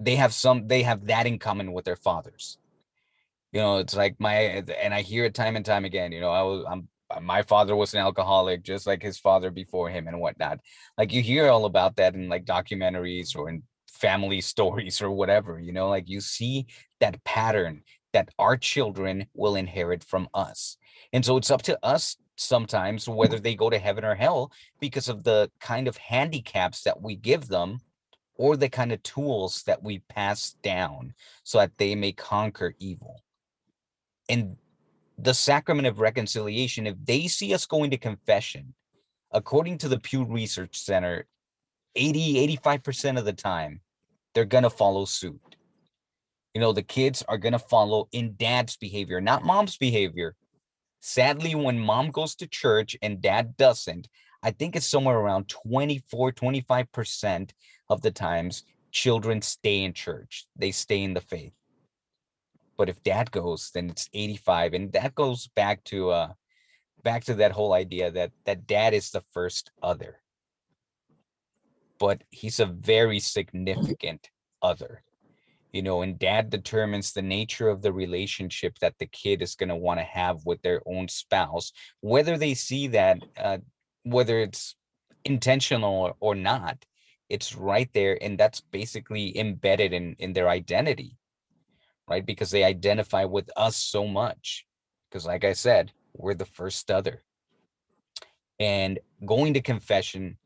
they 0.00 0.16
have 0.16 0.32
some 0.32 0.66
they 0.66 0.82
have 0.82 1.06
that 1.06 1.26
in 1.26 1.38
common 1.38 1.72
with 1.72 1.84
their 1.84 1.96
fathers. 1.96 2.58
You 3.52 3.60
know 3.60 3.78
it's 3.78 3.96
like 3.96 4.16
my 4.18 4.34
and 4.34 4.94
i 4.94 5.02
hear 5.02 5.24
it 5.24 5.34
time 5.34 5.56
and 5.56 5.64
time 5.64 5.84
again 5.84 6.12
you 6.12 6.20
know 6.20 6.30
i 6.30 6.42
was 6.42 6.64
i'm 6.68 6.88
my 7.20 7.42
father 7.42 7.74
was 7.74 7.92
an 7.92 8.00
alcoholic 8.00 8.62
just 8.62 8.86
like 8.86 9.02
his 9.02 9.18
father 9.18 9.50
before 9.50 9.90
him 9.90 10.06
and 10.06 10.20
whatnot. 10.20 10.60
Like 10.96 11.12
you 11.12 11.22
hear 11.22 11.48
all 11.48 11.64
about 11.64 11.96
that 11.96 12.14
in 12.14 12.28
like 12.28 12.44
documentaries 12.44 13.36
or 13.36 13.48
in 13.48 13.64
family 13.88 14.40
stories 14.52 15.02
or 15.02 15.10
whatever 15.10 15.58
you 15.60 15.72
know 15.72 15.88
like 15.88 16.08
you 16.08 16.20
see 16.20 16.66
that 17.00 17.22
pattern 17.24 17.82
that 18.12 18.28
our 18.38 18.56
children 18.56 19.26
will 19.34 19.56
inherit 19.56 20.04
from 20.04 20.28
us. 20.34 20.76
And 21.12 21.24
so 21.24 21.36
it's 21.36 21.50
up 21.50 21.62
to 21.62 21.78
us 21.82 22.16
sometimes 22.40 23.08
whether 23.08 23.38
they 23.38 23.54
go 23.54 23.70
to 23.70 23.78
heaven 23.78 24.04
or 24.04 24.14
hell 24.14 24.50
because 24.80 25.08
of 25.08 25.24
the 25.24 25.50
kind 25.60 25.86
of 25.86 25.96
handicaps 25.96 26.82
that 26.82 27.00
we 27.00 27.14
give 27.14 27.48
them 27.48 27.80
or 28.36 28.56
the 28.56 28.68
kind 28.68 28.90
of 28.92 29.02
tools 29.02 29.62
that 29.64 29.82
we 29.82 29.98
pass 30.08 30.56
down 30.62 31.12
so 31.44 31.58
that 31.58 31.76
they 31.76 31.94
may 31.94 32.12
conquer 32.12 32.74
evil. 32.78 33.22
And 34.28 34.56
the 35.18 35.34
sacrament 35.34 35.86
of 35.86 36.00
reconciliation, 36.00 36.86
if 36.86 36.96
they 37.04 37.28
see 37.28 37.52
us 37.52 37.66
going 37.66 37.90
to 37.90 37.98
confession, 37.98 38.72
according 39.32 39.76
to 39.78 39.88
the 39.88 40.00
Pew 40.00 40.24
Research 40.24 40.80
Center, 40.80 41.26
80, 41.94 42.56
85% 42.56 43.18
of 43.18 43.26
the 43.26 43.32
time, 43.34 43.80
they're 44.34 44.44
going 44.46 44.64
to 44.64 44.70
follow 44.70 45.04
suit. 45.04 45.56
You 46.54 46.60
know, 46.60 46.72
the 46.72 46.82
kids 46.82 47.22
are 47.28 47.38
going 47.38 47.52
to 47.52 47.58
follow 47.58 48.08
in 48.12 48.34
dad's 48.36 48.76
behavior, 48.76 49.20
not 49.20 49.44
mom's 49.44 49.76
behavior. 49.76 50.34
Sadly, 51.00 51.54
when 51.54 51.78
mom 51.78 52.10
goes 52.10 52.34
to 52.36 52.46
church 52.46 52.96
and 53.00 53.22
dad 53.22 53.56
doesn't, 53.56 54.08
I 54.42 54.50
think 54.50 54.76
it's 54.76 54.86
somewhere 54.86 55.16
around 55.16 55.48
24, 55.48 56.32
25% 56.32 57.50
of 57.88 58.02
the 58.02 58.10
times 58.10 58.64
children 58.90 59.42
stay 59.42 59.82
in 59.82 59.92
church. 59.92 60.46
They 60.56 60.70
stay 60.70 61.02
in 61.02 61.14
the 61.14 61.20
faith. 61.20 61.54
But 62.76 62.88
if 62.88 63.02
dad 63.02 63.30
goes, 63.30 63.70
then 63.74 63.90
it's 63.90 64.08
85. 64.12 64.74
And 64.74 64.92
that 64.92 65.14
goes 65.14 65.48
back 65.48 65.84
to 65.84 66.10
uh 66.10 66.32
back 67.02 67.24
to 67.24 67.34
that 67.34 67.52
whole 67.52 67.72
idea 67.72 68.10
that 68.10 68.32
that 68.44 68.66
dad 68.66 68.94
is 68.94 69.10
the 69.10 69.22
first 69.32 69.70
other. 69.82 70.20
But 71.98 72.24
he's 72.30 72.60
a 72.60 72.66
very 72.66 73.20
significant 73.20 74.30
other 74.62 75.02
you 75.72 75.82
know 75.82 76.02
and 76.02 76.18
dad 76.18 76.50
determines 76.50 77.12
the 77.12 77.22
nature 77.22 77.68
of 77.68 77.82
the 77.82 77.92
relationship 77.92 78.78
that 78.80 78.94
the 78.98 79.06
kid 79.06 79.42
is 79.42 79.54
going 79.54 79.68
to 79.68 79.76
want 79.76 79.98
to 79.98 80.04
have 80.04 80.44
with 80.44 80.60
their 80.62 80.82
own 80.86 81.08
spouse 81.08 81.72
whether 82.00 82.36
they 82.36 82.54
see 82.54 82.86
that 82.86 83.18
uh, 83.38 83.58
whether 84.04 84.38
it's 84.38 84.76
intentional 85.24 86.16
or, 86.20 86.34
not 86.34 86.84
it's 87.28 87.54
right 87.54 87.90
there 87.92 88.18
and 88.22 88.38
that's 88.38 88.60
basically 88.60 89.36
embedded 89.38 89.92
in 89.92 90.14
in 90.18 90.32
their 90.32 90.48
identity 90.48 91.16
right? 92.08 92.26
Because 92.26 92.50
they 92.50 92.64
identify 92.64 93.24
with 93.24 93.48
us 93.56 93.76
so 93.76 94.04
much 94.04 94.66
because 95.08 95.24
like 95.24 95.44
i 95.44 95.52
said 95.52 95.92
we're 96.14 96.34
the 96.34 96.44
first 96.44 96.90
other. 96.90 97.22
And 98.58 98.98
going 99.24 99.54
to 99.54 99.60
confession 99.60 100.36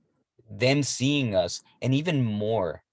them 0.50 0.82
seeing 0.82 1.34
us 1.34 1.62
and 1.82 1.94
even 1.94 2.24
more 2.24 2.83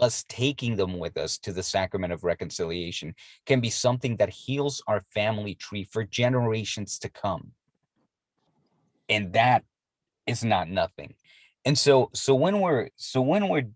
us 0.00 0.24
taking 0.28 0.76
them 0.76 0.98
with 0.98 1.16
us 1.16 1.38
to 1.38 1.52
the 1.52 1.62
sacrament 1.62 2.12
of 2.12 2.24
reconciliation 2.24 3.14
can 3.46 3.60
be 3.60 3.70
something 3.70 4.16
that 4.16 4.30
heals 4.30 4.82
our 4.86 5.02
family 5.12 5.54
tree 5.54 5.84
for 5.84 6.04
generations 6.04 6.98
to 7.00 7.08
come. 7.08 7.52
And 9.08 9.32
that 9.32 9.64
is 10.26 10.44
not 10.44 10.68
nothing. 10.68 11.14
And 11.64 11.76
so 11.76 12.10
so 12.14 12.34
when 12.34 12.60
we're 12.60 12.88
so 12.96 13.20
when 13.20 13.48
we're 13.48 13.68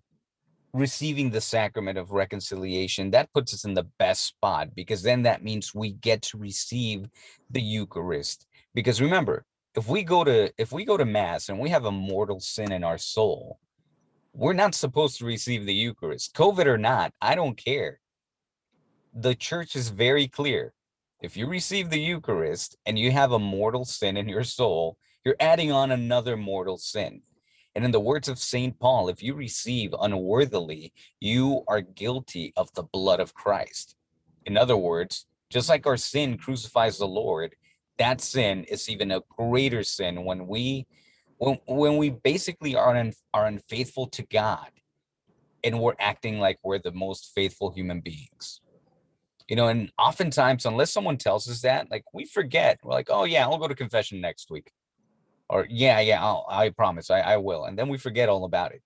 receiving 0.72 1.30
the 1.30 1.40
sacrament 1.40 1.98
of 1.98 2.12
reconciliation 2.12 3.10
that 3.10 3.30
puts 3.34 3.52
us 3.52 3.64
in 3.64 3.74
the 3.74 3.86
best 3.98 4.24
spot 4.24 4.74
because 4.74 5.02
then 5.02 5.22
that 5.22 5.44
means 5.44 5.74
we 5.74 5.92
get 5.92 6.22
to 6.22 6.38
receive 6.38 7.06
the 7.50 7.60
eucharist. 7.60 8.46
Because 8.74 9.00
remember 9.00 9.44
if 9.74 9.88
we 9.88 10.02
go 10.02 10.24
to 10.24 10.52
if 10.58 10.72
we 10.72 10.84
go 10.84 10.96
to 10.96 11.04
mass 11.04 11.48
and 11.48 11.58
we 11.58 11.70
have 11.70 11.84
a 11.84 11.92
mortal 11.92 12.40
sin 12.40 12.72
in 12.72 12.84
our 12.84 12.98
soul 12.98 13.58
we're 14.34 14.52
not 14.52 14.74
supposed 14.74 15.18
to 15.18 15.26
receive 15.26 15.66
the 15.66 15.74
Eucharist, 15.74 16.34
COVID 16.34 16.66
or 16.66 16.78
not. 16.78 17.12
I 17.20 17.34
don't 17.34 17.56
care. 17.56 18.00
The 19.14 19.34
church 19.34 19.76
is 19.76 19.90
very 19.90 20.26
clear. 20.26 20.72
If 21.20 21.36
you 21.36 21.46
receive 21.46 21.90
the 21.90 22.00
Eucharist 22.00 22.76
and 22.86 22.98
you 22.98 23.12
have 23.12 23.32
a 23.32 23.38
mortal 23.38 23.84
sin 23.84 24.16
in 24.16 24.28
your 24.28 24.44
soul, 24.44 24.96
you're 25.24 25.36
adding 25.38 25.70
on 25.70 25.90
another 25.90 26.36
mortal 26.36 26.78
sin. 26.78 27.20
And 27.74 27.84
in 27.84 27.90
the 27.90 28.00
words 28.00 28.28
of 28.28 28.38
St. 28.38 28.78
Paul, 28.78 29.08
if 29.08 29.22
you 29.22 29.34
receive 29.34 29.94
unworthily, 30.00 30.92
you 31.20 31.62
are 31.68 31.80
guilty 31.80 32.52
of 32.56 32.72
the 32.74 32.82
blood 32.82 33.20
of 33.20 33.34
Christ. 33.34 33.96
In 34.44 34.56
other 34.56 34.76
words, 34.76 35.26
just 35.48 35.68
like 35.68 35.86
our 35.86 35.96
sin 35.96 36.38
crucifies 36.38 36.98
the 36.98 37.06
Lord, 37.06 37.54
that 37.98 38.20
sin 38.20 38.64
is 38.64 38.88
even 38.88 39.12
a 39.12 39.22
greater 39.36 39.84
sin 39.84 40.24
when 40.24 40.46
we 40.46 40.86
when 41.42 41.58
when 41.66 41.96
we 41.96 42.10
basically 42.10 42.76
are 42.76 42.96
un, 42.96 43.12
are 43.34 43.46
unfaithful 43.46 44.06
to 44.06 44.22
God 44.22 44.70
and 45.64 45.80
we're 45.80 45.96
acting 45.98 46.38
like 46.38 46.58
we're 46.62 46.78
the 46.78 46.92
most 46.92 47.32
faithful 47.34 47.72
human 47.72 48.00
beings. 48.00 48.60
You 49.48 49.56
know, 49.56 49.66
and 49.66 49.90
oftentimes, 49.98 50.66
unless 50.66 50.92
someone 50.92 51.16
tells 51.16 51.50
us 51.50 51.62
that, 51.62 51.90
like 51.90 52.04
we 52.14 52.26
forget. 52.26 52.78
We're 52.84 52.92
like, 52.92 53.08
oh 53.10 53.24
yeah, 53.24 53.42
I'll 53.42 53.58
go 53.58 53.66
to 53.66 53.74
confession 53.74 54.20
next 54.20 54.52
week. 54.52 54.70
Or 55.48 55.66
yeah, 55.68 55.98
yeah, 55.98 56.22
I'll, 56.22 56.46
I 56.48 56.70
promise, 56.70 57.10
I, 57.10 57.20
I 57.20 57.36
will. 57.38 57.64
And 57.64 57.76
then 57.76 57.88
we 57.88 57.98
forget 57.98 58.28
all 58.28 58.44
about 58.44 58.70
it. 58.70 58.82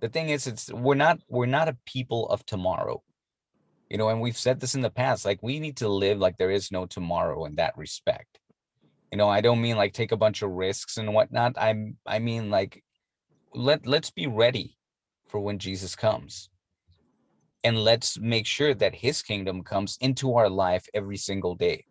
The 0.00 0.08
thing 0.08 0.30
is, 0.30 0.48
it's 0.48 0.72
we're 0.72 0.96
not 0.96 1.20
we're 1.28 1.46
not 1.46 1.68
a 1.68 1.76
people 1.86 2.28
of 2.30 2.44
tomorrow. 2.44 3.00
You 3.88 3.98
know, 3.98 4.08
and 4.08 4.20
we've 4.20 4.36
said 4.36 4.58
this 4.58 4.74
in 4.74 4.80
the 4.80 4.90
past, 4.90 5.24
like 5.24 5.40
we 5.40 5.60
need 5.60 5.76
to 5.76 5.88
live 5.88 6.18
like 6.18 6.36
there 6.36 6.50
is 6.50 6.72
no 6.72 6.84
tomorrow 6.84 7.44
in 7.44 7.54
that 7.56 7.78
respect 7.78 8.40
you 9.12 9.18
know 9.18 9.28
i 9.28 9.40
don't 9.40 9.60
mean 9.60 9.76
like 9.76 9.92
take 9.92 10.10
a 10.10 10.16
bunch 10.16 10.42
of 10.42 10.50
risks 10.50 10.96
and 10.96 11.12
whatnot 11.14 11.54
i'm 11.58 11.96
i 12.06 12.18
mean 12.18 12.50
like 12.50 12.82
let 13.54 13.86
let's 13.86 14.10
be 14.10 14.26
ready 14.26 14.76
for 15.28 15.40
when 15.40 15.58
jesus 15.58 15.96
comes. 15.96 16.48
And 17.64 17.78
let's 17.78 18.18
make 18.18 18.46
sure 18.46 18.74
that 18.74 18.94
his 18.94 19.22
kingdom 19.22 19.62
comes 19.62 19.96
into 20.00 20.34
our 20.34 20.50
life 20.50 20.84
every 20.94 21.16
single 21.16 21.54
day. 21.54 21.84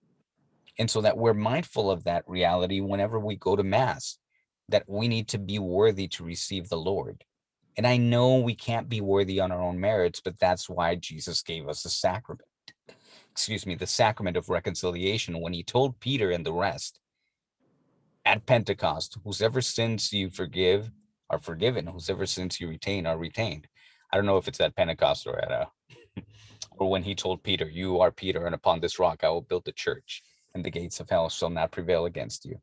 And 0.78 0.92
so 0.92 1.00
that 1.02 1.18
we're 1.18 1.34
mindful 1.34 1.90
of 1.90 2.04
that 2.04 2.26
reality 2.28 2.82
whenever 2.82 3.20
we 3.20 3.38
go 3.38 3.56
to 3.56 3.64
mass 3.64 4.18
that 4.68 4.84
we 4.88 5.08
need 5.08 5.30
to 5.30 5.38
be 5.38 5.60
worthy 5.60 6.08
to 6.10 6.24
receive 6.24 6.70
the 6.70 6.78
lord. 6.78 7.24
And 7.78 7.88
i 7.88 7.98
know 7.98 8.38
we 8.38 8.56
can't 8.56 8.90
be 8.90 9.02
worthy 9.02 9.40
on 9.40 9.52
our 9.52 9.62
own 9.62 9.80
merits 9.80 10.22
but 10.24 10.40
that's 10.40 10.70
why 10.70 10.96
jesus 10.96 11.42
gave 11.42 11.70
us 11.70 11.84
the 11.84 11.90
sacrament 11.90 12.48
excuse 13.32 13.66
me 13.66 13.76
the 13.76 13.88
sacrament 13.88 14.36
of 14.36 14.50
reconciliation 14.50 15.40
when 15.40 15.54
he 15.54 15.64
told 15.64 16.00
peter 16.02 16.32
and 16.32 16.46
the 16.46 16.52
rest 16.52 17.01
at 18.26 18.46
Pentecost, 18.46 19.18
whosever 19.24 19.62
sins 19.62 20.12
you 20.14 20.30
forgive 20.30 20.92
are 21.30 21.40
forgiven, 21.40 21.88
whosever 21.88 22.26
sins 22.26 22.60
you 22.60 22.68
retain 22.68 23.06
are 23.06 23.18
retained. 23.18 23.68
I 24.12 24.18
don't 24.18 24.26
know 24.26 24.38
if 24.38 24.48
it's 24.48 24.60
at 24.60 24.76
Pentecost 24.76 25.26
or 25.28 25.40
at 25.40 25.52
uh 25.52 25.66
or 26.72 26.90
when 26.90 27.04
he 27.04 27.16
told 27.16 27.44
Peter, 27.44 27.68
You 27.68 28.00
are 28.02 28.12
Peter, 28.12 28.46
and 28.46 28.56
upon 28.56 28.80
this 28.80 29.00
rock 29.00 29.24
I 29.24 29.30
will 29.30 29.42
build 29.42 29.66
the 29.66 29.72
church, 29.72 30.24
and 30.54 30.64
the 30.64 30.72
gates 30.72 31.00
of 31.00 31.10
hell 31.10 31.30
shall 31.30 31.50
not 31.50 31.72
prevail 31.72 32.06
against 32.06 32.46
you. 32.46 32.58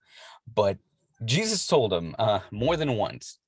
But 0.54 0.78
Jesus 1.24 1.66
told 1.66 1.92
him 1.92 2.14
uh, 2.18 2.40
more 2.50 2.76
than 2.76 2.96
once, 2.96 3.38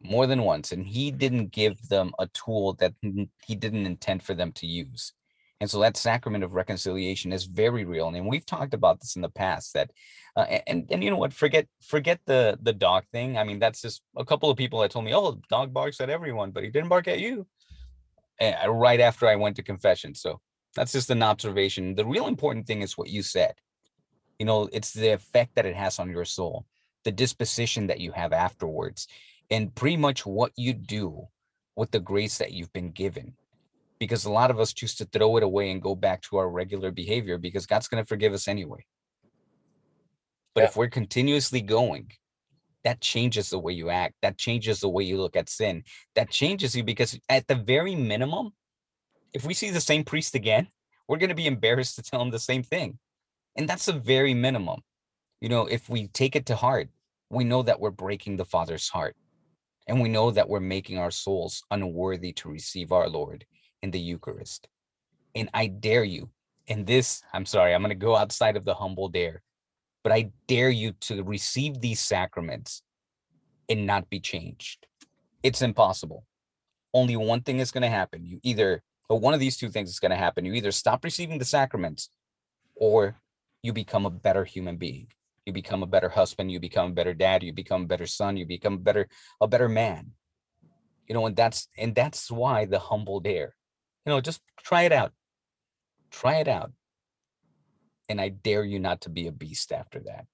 more 0.00 0.26
than 0.26 0.42
once, 0.42 0.72
and 0.72 0.86
he 0.86 1.10
didn't 1.10 1.52
give 1.52 1.88
them 1.88 2.12
a 2.18 2.26
tool 2.28 2.74
that 2.74 2.94
he 3.44 3.54
didn't 3.54 3.86
intend 3.86 4.22
for 4.22 4.34
them 4.34 4.52
to 4.52 4.66
use. 4.66 5.12
And 5.62 5.70
so 5.70 5.78
that 5.78 5.96
sacrament 5.96 6.42
of 6.42 6.54
reconciliation 6.54 7.32
is 7.32 7.44
very 7.44 7.84
real. 7.84 8.08
And 8.08 8.26
we've 8.26 8.44
talked 8.44 8.74
about 8.74 8.98
this 8.98 9.14
in 9.14 9.22
the 9.22 9.28
past 9.28 9.74
that 9.74 9.92
uh, 10.34 10.40
and 10.66 10.88
and 10.90 11.04
you 11.04 11.08
know 11.08 11.16
what? 11.16 11.32
Forget 11.32 11.68
forget 11.80 12.18
the 12.26 12.58
the 12.60 12.72
dog 12.72 13.04
thing. 13.12 13.38
I 13.38 13.44
mean 13.44 13.60
that's 13.60 13.80
just 13.80 14.02
a 14.16 14.24
couple 14.24 14.50
of 14.50 14.56
people 14.56 14.80
that 14.80 14.90
told 14.90 15.04
me 15.04 15.14
oh 15.14 15.40
dog 15.48 15.72
barks 15.72 16.00
at 16.00 16.10
everyone 16.10 16.50
but 16.50 16.64
he 16.64 16.70
didn't 16.70 16.88
bark 16.88 17.06
at 17.06 17.20
you. 17.20 17.46
And 18.40 18.56
eh, 18.56 18.66
right 18.66 18.98
after 18.98 19.28
i 19.28 19.36
went 19.36 19.54
to 19.54 19.62
confession. 19.62 20.16
So 20.16 20.40
that's 20.74 20.90
just 20.90 21.10
an 21.10 21.22
observation. 21.22 21.94
The 21.94 22.06
real 22.06 22.26
important 22.26 22.66
thing 22.66 22.82
is 22.82 22.98
what 22.98 23.08
you 23.08 23.22
said. 23.22 23.54
You 24.40 24.46
know 24.46 24.68
it's 24.72 24.92
the 24.92 25.10
effect 25.10 25.54
that 25.54 25.66
it 25.66 25.76
has 25.76 26.00
on 26.00 26.10
your 26.10 26.24
soul 26.24 26.66
the 27.04 27.12
disposition 27.12 27.86
that 27.86 28.00
you 28.00 28.10
have 28.10 28.32
afterwards 28.32 29.06
and 29.48 29.72
pretty 29.76 29.96
much 29.96 30.26
what 30.26 30.50
you 30.56 30.72
do 30.72 31.28
with 31.76 31.92
the 31.92 32.00
grace 32.00 32.38
that 32.38 32.52
you've 32.52 32.72
been 32.72 32.90
given. 32.90 33.34
Because 34.02 34.24
a 34.24 34.32
lot 34.32 34.50
of 34.50 34.58
us 34.58 34.72
choose 34.72 34.96
to 34.96 35.04
throw 35.04 35.36
it 35.36 35.44
away 35.44 35.70
and 35.70 35.80
go 35.80 35.94
back 35.94 36.22
to 36.22 36.36
our 36.36 36.50
regular 36.50 36.90
behavior 36.90 37.38
because 37.38 37.66
God's 37.66 37.86
going 37.86 38.02
to 38.02 38.08
forgive 38.08 38.32
us 38.32 38.48
anyway. 38.48 38.84
But 40.56 40.62
Yeah. 40.62 40.66
if 40.70 40.76
we're 40.76 40.88
continuously 40.88 41.60
going, 41.60 42.10
that 42.82 43.00
changes 43.00 43.50
the 43.50 43.60
way 43.60 43.74
you 43.74 43.90
act. 43.90 44.14
That 44.20 44.36
changes 44.38 44.80
the 44.80 44.88
way 44.88 45.04
you 45.04 45.18
look 45.18 45.36
at 45.36 45.48
sin. 45.48 45.84
That 46.16 46.30
changes 46.30 46.74
you 46.74 46.82
because, 46.82 47.16
at 47.28 47.46
the 47.46 47.54
very 47.54 47.94
minimum, 47.94 48.46
if 49.32 49.44
we 49.46 49.54
see 49.54 49.70
the 49.70 49.80
same 49.80 50.02
priest 50.02 50.34
again, 50.34 50.66
we're 51.06 51.22
going 51.22 51.36
to 51.36 51.42
be 51.44 51.46
embarrassed 51.46 51.94
to 51.94 52.02
tell 52.02 52.20
him 52.20 52.30
the 52.30 52.40
same 52.50 52.64
thing. 52.64 52.98
And 53.54 53.68
that's 53.68 53.86
the 53.86 53.92
very 53.92 54.34
minimum. 54.34 54.80
You 55.40 55.48
know, 55.48 55.66
if 55.66 55.88
we 55.88 56.08
take 56.08 56.34
it 56.34 56.46
to 56.46 56.56
heart, 56.56 56.88
we 57.30 57.44
know 57.44 57.62
that 57.62 57.78
we're 57.78 57.92
breaking 58.04 58.36
the 58.36 58.50
Father's 58.54 58.88
heart. 58.88 59.14
And 59.86 60.02
we 60.02 60.08
know 60.08 60.32
that 60.32 60.48
we're 60.48 60.58
making 60.76 60.98
our 60.98 61.12
souls 61.12 61.62
unworthy 61.70 62.32
to 62.40 62.48
receive 62.48 62.90
our 62.90 63.08
Lord 63.08 63.46
in 63.82 63.90
the 63.90 64.00
Eucharist. 64.00 64.68
And 65.34 65.48
I 65.54 65.66
dare 65.66 66.04
you, 66.04 66.30
and 66.68 66.86
this, 66.86 67.22
I'm 67.32 67.46
sorry, 67.46 67.74
I'm 67.74 67.82
going 67.82 67.90
to 67.90 67.94
go 67.94 68.16
outside 68.16 68.56
of 68.56 68.64
the 68.64 68.74
humble 68.74 69.08
dare, 69.08 69.42
but 70.04 70.12
I 70.12 70.30
dare 70.46 70.70
you 70.70 70.92
to 71.02 71.22
receive 71.22 71.80
these 71.80 72.00
sacraments 72.00 72.82
and 73.68 73.86
not 73.86 74.10
be 74.10 74.20
changed. 74.20 74.86
It's 75.42 75.62
impossible. 75.62 76.26
Only 76.94 77.16
one 77.16 77.42
thing 77.42 77.58
is 77.58 77.70
going 77.70 77.82
to 77.82 77.88
happen. 77.88 78.24
You 78.26 78.40
either, 78.42 78.82
or 79.08 79.18
one 79.18 79.34
of 79.34 79.40
these 79.40 79.56
two 79.56 79.70
things 79.70 79.88
is 79.88 79.98
going 79.98 80.10
to 80.10 80.16
happen. 80.16 80.44
You 80.44 80.52
either 80.54 80.72
stop 80.72 81.04
receiving 81.04 81.38
the 81.38 81.44
sacraments 81.44 82.10
or 82.74 83.16
you 83.62 83.72
become 83.72 84.06
a 84.06 84.10
better 84.10 84.44
human 84.44 84.76
being. 84.76 85.08
You 85.46 85.52
become 85.52 85.82
a 85.82 85.86
better 85.86 86.08
husband, 86.08 86.52
you 86.52 86.60
become 86.60 86.90
a 86.90 86.94
better 86.94 87.14
dad, 87.14 87.42
you 87.42 87.52
become 87.52 87.82
a 87.82 87.86
better 87.86 88.06
son, 88.06 88.36
you 88.36 88.46
become 88.46 88.74
a 88.74 88.78
better 88.78 89.08
a 89.40 89.48
better 89.48 89.68
man. 89.68 90.12
You 91.08 91.14
know, 91.14 91.26
and 91.26 91.34
that's 91.34 91.68
and 91.76 91.94
that's 91.94 92.30
why 92.30 92.64
the 92.66 92.78
humble 92.78 93.18
dare. 93.20 93.54
You 94.06 94.12
know, 94.12 94.20
just 94.20 94.42
try 94.62 94.82
it 94.82 94.92
out. 94.92 95.12
Try 96.10 96.36
it 96.36 96.48
out. 96.48 96.72
And 98.08 98.20
I 98.20 98.28
dare 98.30 98.64
you 98.64 98.78
not 98.78 99.00
to 99.02 99.10
be 99.10 99.26
a 99.26 99.32
beast 99.32 99.72
after 99.72 100.00
that. 100.00 100.26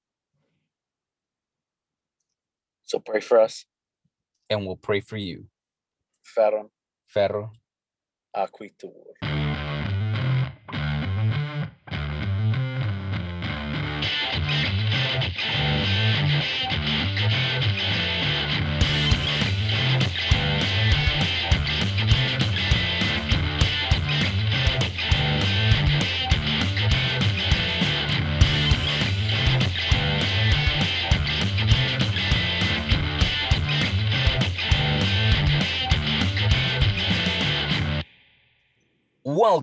So 2.84 2.98
pray 2.98 3.20
for 3.20 3.40
us. 3.40 3.66
And 4.50 4.66
we'll 4.66 4.76
pray 4.76 5.00
for 5.00 5.16
you. 5.16 5.46
Ferrum 6.24 6.70
Ferro. 7.06 7.52
acuitur. 8.36 9.27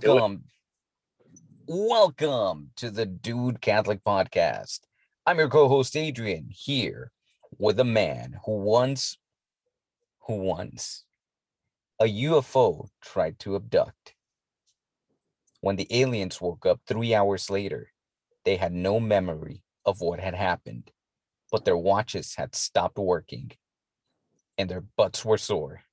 Welcome. 0.03 0.43
Welcome 1.67 2.71
to 2.75 2.89
the 2.89 3.05
Dude 3.05 3.61
Catholic 3.61 4.03
Podcast. 4.03 4.81
I'm 5.25 5.39
your 5.39 5.47
co-host 5.47 5.95
Adrian 5.95 6.47
here 6.49 7.13
with 7.57 7.79
a 7.79 7.85
man 7.85 8.35
who 8.45 8.57
once 8.57 9.17
who 10.27 10.35
once 10.35 11.05
a 12.01 12.05
UFO 12.05 12.89
tried 13.01 13.39
to 13.39 13.55
abduct. 13.55 14.15
When 15.61 15.77
the 15.77 15.87
aliens 15.89 16.41
woke 16.41 16.65
up 16.65 16.81
3 16.87 17.15
hours 17.15 17.49
later, 17.49 17.93
they 18.43 18.57
had 18.57 18.73
no 18.73 18.99
memory 18.99 19.63
of 19.85 20.01
what 20.01 20.19
had 20.19 20.35
happened, 20.35 20.91
but 21.53 21.63
their 21.63 21.77
watches 21.77 22.35
had 22.35 22.53
stopped 22.53 22.97
working 22.97 23.51
and 24.57 24.69
their 24.69 24.83
butts 24.97 25.23
were 25.23 25.37
sore. 25.37 25.83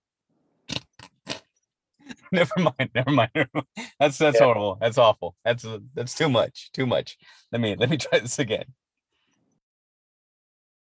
never 2.33 2.53
mind, 2.59 2.91
never 2.95 3.11
mind. 3.11 3.31
Never 3.35 3.51
mind. 3.55 3.67
That's 3.99 4.19
that's 4.19 4.41
Yeah. 4.41 4.47
horrible. 4.47 4.79
That's 4.81 4.99
awful. 4.99 5.37
That's 5.45 5.65
that's 5.95 6.15
too 6.15 6.29
much. 6.29 6.71
Too 6.73 6.87
much. 6.87 7.17
Let 7.53 7.61
me 7.61 7.77
let 7.77 7.91
me 7.91 7.97
try 7.99 8.19
this 8.21 8.38
again. 8.38 8.67